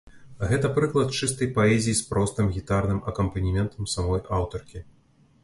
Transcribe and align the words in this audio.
Гэта 0.51 0.69
прыклад 0.77 1.11
чыстай 1.19 1.49
паэзіі 1.57 1.95
з 1.99 2.07
простым 2.13 2.49
гітарным 2.57 3.03
акампанементам 3.13 3.93
самой 3.95 4.25
аўтаркі. 4.41 4.85